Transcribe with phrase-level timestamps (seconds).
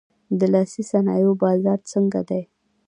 [0.39, 2.41] د لاسي صنایعو بازار څنګه دی؟